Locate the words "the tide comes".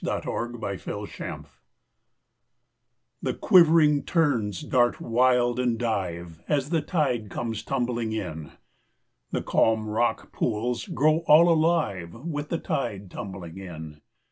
0.07-1.19, 6.71-7.61